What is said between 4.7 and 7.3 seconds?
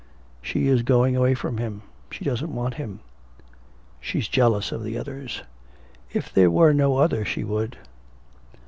of the others. If there were no other